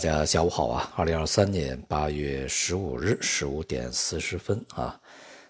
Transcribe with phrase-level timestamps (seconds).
[0.00, 0.90] 大家下午好啊！
[0.96, 4.98] 二零二三年八月十五日十五点四十分啊，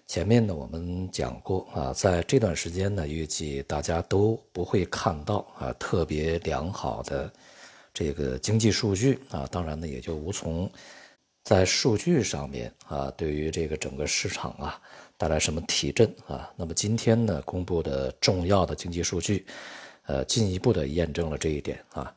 [0.07, 7.31] 前面呢我们讲过啊，在这段时间呢，预计大家都不会看到啊特别良好的
[7.93, 10.69] 这个经济数据啊，当然呢也就无从
[11.45, 14.81] 在数据上面啊对于这个整个市场啊
[15.15, 16.51] 带来什么提振啊。
[16.57, 19.45] 那么今天呢公布的重要的经济数据，
[20.07, 22.13] 呃，进一步的验证了这一点啊。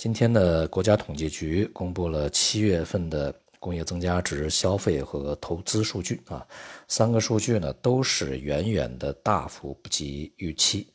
[0.00, 6.42] 今天呢，国家统计局公布了七月份的工业增加值、消费和投资数据啊，
[6.88, 10.86] 三个数据呢都是远远的大幅不及预期，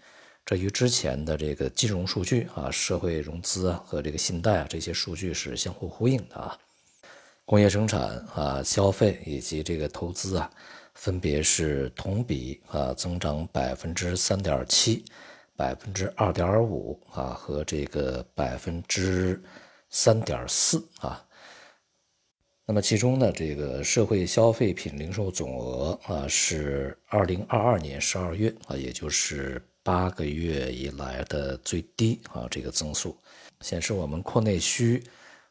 [0.44, 6.58] 这与之前的这个金融数据啊、社会融资啊和这个信贷啊这些数据是相互呼应的啊。
[7.46, 10.50] 工业生产啊、消费以及这个投资啊，
[10.96, 15.06] 分别是同比啊增长百分之三点七。
[15.56, 19.42] 百分之二点五啊，和这个百分之
[19.90, 21.26] 三点四啊。
[22.66, 33.16] 那么其中呢，这个社会消费品零售总额啊，是二零二二年十二月啊，也就是八个月以来的最低啊，这个增速
[33.62, 35.04] 显示我们扩内需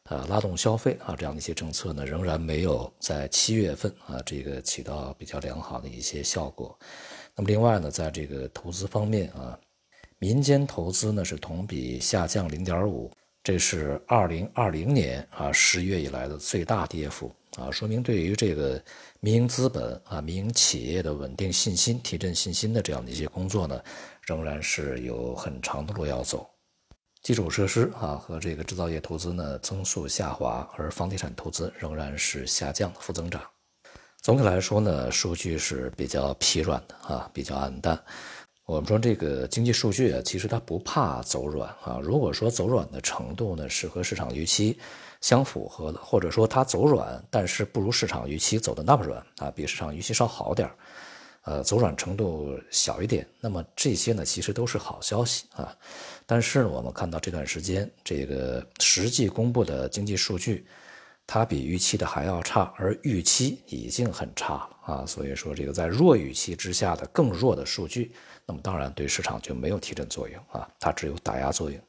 [0.03, 6.77] 啊，拉动消费啊，这样的一些政策呢，仍然没有在七月份啊，这个起到比较良好的一些效果。
[7.33, 9.57] 那么另外呢，在这个投资方面啊。
[10.17, 13.11] 民间投资呢是同比下降零点五，
[13.43, 18.81] 这是二零二零年啊十月以来的最大跌幅啊，说明对于这个
[19.19, 23.81] 民营资本啊、民营企业的稳定信心、提振信心的这样的一些工作呢，
[24.21, 26.49] 仍然是有很长的路要走。
[27.21, 33.41] 基础设施啊和这个制造业投资呢增速下滑，而房地产投资仍然是下降负增长。
[34.21, 38.01] 总体来说呢，数据是比较疲软的啊，比较暗淡。
[38.65, 41.99] 我们说这个经济数据啊，其实它不怕走软啊。
[42.01, 44.75] 如果说走软的程度呢是和市场预期
[45.21, 50.67] 相符合的，或者说它走软，但是不如市场预期走的那么软啊，比市场预期稍好点
[51.43, 55.71] 呃，走软程度小一点，那么这些呢其实都是好消息啊。
[56.25, 60.65] 但是呢，我们看到这段时间这个实际公布的经济数据，
[61.27, 65.05] 它比预期的还要差，而预期已经很差了啊。
[65.05, 68.11] 所以说，这个在弱预期之下的更弱的数据。
[68.47, 71.79] 那么当然对市场就没有提振作用啊，它只有打压作用。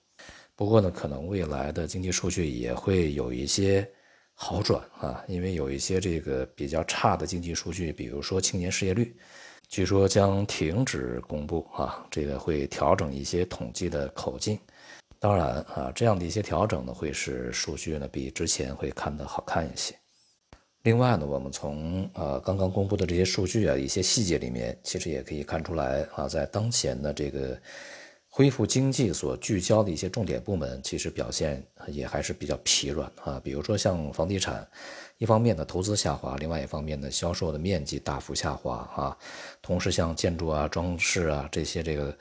[0.54, 3.86] 不过呢，可能未来的经济数据也会有一些
[4.32, 9.14] 好转啊，因为有一些这个比较差的经济数据，比如说青年失业率，
[9.68, 14.58] 据说将停止公布啊，这个会调整一些统计的口径。
[15.18, 19.94] 当然啊，这样的一些调整呢，会使数据呢比之前会看得好看一些。
[20.86, 27.60] 另外呢，我们从呃刚刚公布的这些数据啊，一些细节里面，其实也可以看出来啊，在当前的这个
[28.28, 33.40] 恢复经济所聚焦的一些重点部门，其实表现也还是比较疲软啊。
[33.42, 34.64] 比如说像房地产，
[35.18, 39.18] 一方面呢投资下滑，另外一方面呢销售的面积大幅下滑啊。
[39.60, 42.16] 同时像建筑啊、装饰啊这些这个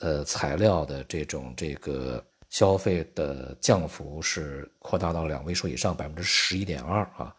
[0.00, 7.32] 呃材料的这种这个消费的降幅是扩大到两位数以上，百分之十一点二啊。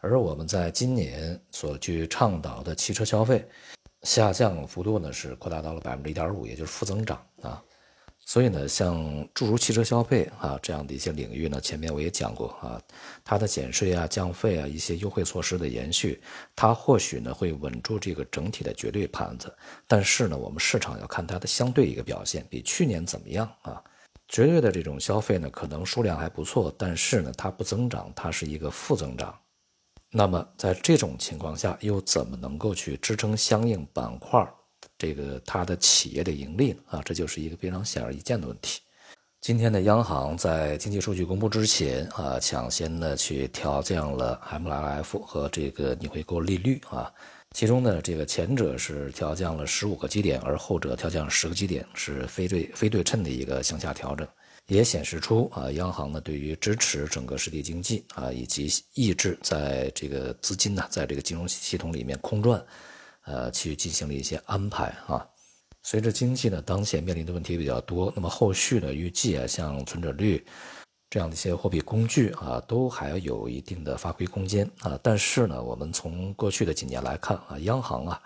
[0.00, 3.46] 而我们在今年所去倡导的汽车消费
[4.02, 7.62] 下降幅度呢，是扩大到了百分之一点五，也就是负增长啊。
[8.20, 12.80] 所以呢，像诸如汽车消费啊这样的一些领域呢，前面我也讲过啊，
[13.24, 16.20] 它的减税啊、降费啊一些优惠措施的延续，
[16.54, 19.52] 它或许呢会稳住这个整体的绝对盘子。
[19.86, 23.82] 但是呢，我们市场要看它的相对一个表现，比去年怎么样啊？
[24.28, 29.34] 绝对的这种消费呢，可能数量还不错，但是呢，它不增长，它是一个负增长。
[30.18, 34.44] 那么在这种情况下，又怎么能够去支撑相应板块
[34.98, 36.80] 这个它的企业的盈利呢？
[36.88, 38.80] 啊，这就是一个非常显而易见的问题。
[39.40, 47.08] 今天的央行在经济数据公布之前啊，抢先的去调降了 MLF 和这个逆回购利率啊，
[47.52, 54.26] 其中呢，这个前者是调降了十五个基点，而后者调降十个基点，是非对非对称的一个向下调整。
[54.68, 62.62] 也显示出啊，央行呢对于支持整个实体经济啊，以及抑制在这个资金呢在这个金融系统里面空转，
[63.24, 65.26] 呃，去进行了一些安排啊。
[65.82, 70.44] 随着经济呢当前面临的问题比较多，那么后续呢预计啊，像存准率
[71.08, 75.00] 这样的一些货币工具啊，都还有一定的发挥空间啊。
[75.02, 78.20] 但是呢，我们从过去的几年来看啊，央行啊，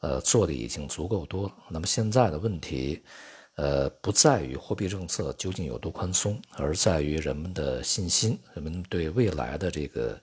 [0.00, 1.50] 呃，做的已经足够多。
[1.70, 3.02] 那么现在的问题。
[3.60, 10.18] 呃，不在于货币政策究竟有多宽松，而在于人们的信心，人们对未来的这个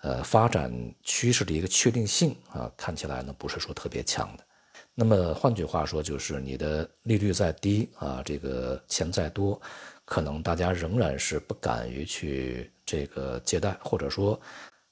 [0.00, 0.72] 呃发展
[1.04, 4.44] 趋势的一个确定性啊，看起来呢不是说特别强的。
[4.92, 9.60] 那么换句话说，就是你的利率再低啊，这个钱再多，
[10.04, 14.40] 可能大家仍然是不敢于去这个借贷，或者说，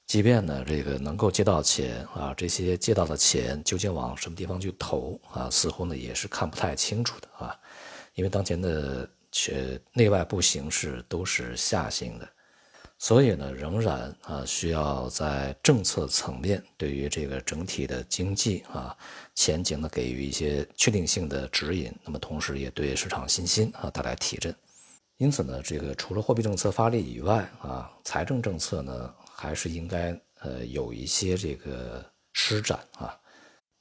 [0.05, 7.57] 即便呢这个能够借到钱啊，这些借到的钱究竟往什么地方去投啊，似乎呢也是看不太清楚的啊，
[8.13, 12.29] 因为当前的却内外部形势都是下行的。
[12.99, 18.95] 所以呢，仍然啊需要在政策层面对于这个整体的经济啊
[19.35, 21.91] 前景呢给予一些确定性的指引。
[22.05, 24.55] 那么同时也对市场信心啊带来提振。
[25.17, 29.13] 因此呢，这个除了货币政策发力以外啊，财政政策呢
[29.43, 32.01] 还是应该呃有一些这个
[32.31, 33.13] 施展啊，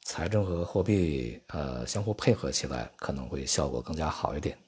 [0.02, 4.58] 财政和货币呃相互配合起来，可能会效果更加好一点。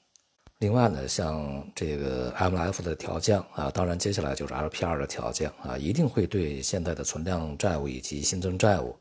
[0.59, 8.97] 另外呢，像这个 MLF 的调降啊，当然接下来就是 LPR 的调降啊，一定会对现在的存量债务以及新增债务，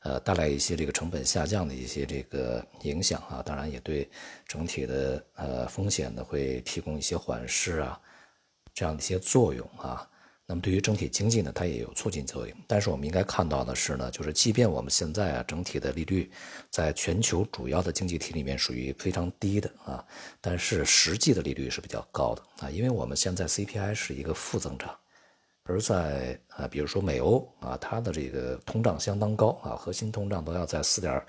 [0.00, 4.06] 呃，带来一些这个成本下降的一些这个影响啊，当然也对
[4.46, 7.98] 整体的呃风险呢会提供一些缓释啊，
[8.74, 10.06] 这样的一些作用啊。
[10.50, 12.56] 那么对于整体经济呢，它也有促进作用。
[12.66, 16.30] 但是我们应该看到的是呢，就是即便我们现在啊整体的利率
[16.70, 20.02] 在全球主要的经济体里面属于非常低的啊，
[20.40, 24.96] 但是实际的利率是比较高的啊，因为我们现在 CPI 是一个负增长，
[25.64, 31.22] 而在啊比如说美欧啊，它的这个通胀相当高啊，核心通胀都要在四点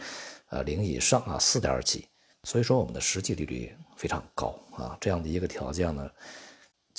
[0.48, 2.08] 呃零以上啊，四点几，
[2.46, 6.10] 所以说我们的实际利率非常高啊，这样的一个条件呢。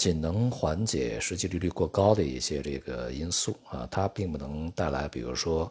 [0.01, 5.71] 仅能缓解实际利率过高的一些这个因素啊，它并不能带来，比如说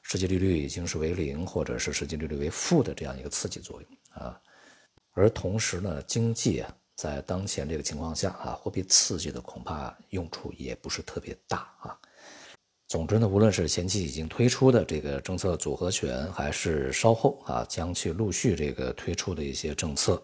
[0.00, 4.40] 实际利率已经是为零，或者是实际利率为负的这样一个刺激作用啊。
[5.12, 11.98] 而同时呢，经济啊，在当前这个情况下啊，货币刺激的恐怕用处也不是特别大啊。
[12.88, 20.22] 总之呢，无论是前期已经推出的这个政策组合拳，还是稍后啊将去陆续这个推出的一些政策。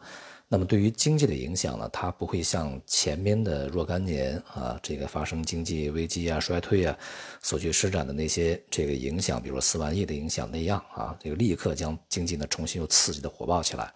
[0.52, 6.94] 那么对于经济的影响呢，它不会像前面的若干年啊，这个发生经济危机啊、衰退啊，
[7.40, 13.90] 所去施展的那些这个影响，比如四万亿的影响那样啊，这个立刻将经济呢重新又刺激的火爆起来。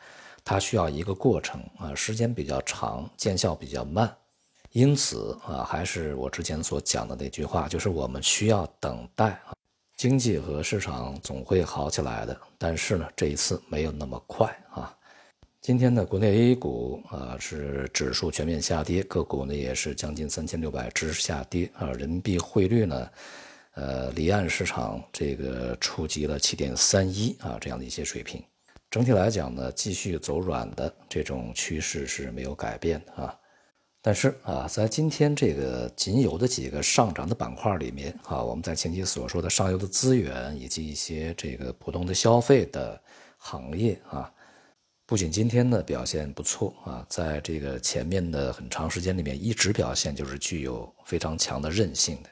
[0.46, 4.10] 它需要一个过程啊，时间比较长，见效比较慢。
[4.72, 9.52] 因此啊，还是我之前所讲的那句话，就是我们需要等待啊，
[9.98, 12.34] 经济和市场总会好起来的。
[12.56, 14.95] 但是呢，这一次没有那么快啊。
[15.62, 21.90] 今天呢，国内 A 股啊是指数全面下跌，个股呢也是将近三千六百只下跌啊。
[21.92, 23.10] 人民币汇率呢，
[23.74, 28.40] 呃，离岸市场这个触及了七点三一啊这样的一些水平。
[28.88, 33.36] 整体来讲呢，继续走软的这种趋势是没有改变的啊。
[34.00, 43.02] 但是啊，在今天这个仅有的几个上涨的板块里面啊，我们在前期所说的上游的资源以及一些这个普通的消费的
[43.36, 44.32] 行业啊。
[45.08, 52.30] 不仅今天的表现不错啊，在这个前面的很长时间里面，一直表现就是具有非常强的韧性的，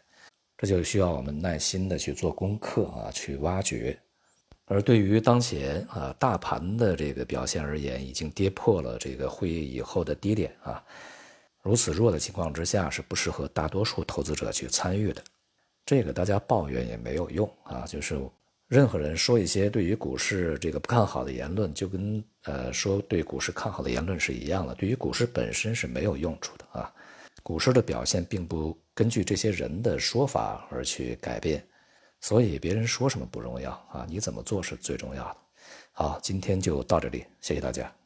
[0.58, 3.96] 这就需要我们耐心的去做功课啊，去挖掘。
[4.64, 10.82] 而对于当前啊大盘的这个表现而言，已经跌破了这个会议以后的低点啊，
[11.62, 15.22] 如此弱的情况之下，是不适合大多数投资者去参与的。
[15.86, 18.20] 这个大家抱怨也没有用啊，就是。
[18.68, 26.92] 任何人说一些对于股市这个不看好的言论，就跟呃说对股市看好的言论是一样的，对于股市本身是没有用处的啊。
[27.42, 31.62] 股市的表现并不根据这些人的说法而去改变，
[32.20, 35.36] 所以别人说什么不重要啊，你怎么做是最重要的。
[35.92, 38.03] 好，今天就到这里，谢谢大家。